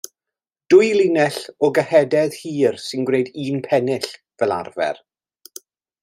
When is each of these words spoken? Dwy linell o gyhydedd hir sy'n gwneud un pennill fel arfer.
Dwy 0.73 0.87
linell 0.99 1.35
o 1.67 1.69
gyhydedd 1.77 2.37
hir 2.39 2.79
sy'n 2.87 3.05
gwneud 3.09 3.29
un 3.45 3.61
pennill 3.69 4.09
fel 4.43 4.55
arfer. 4.61 5.03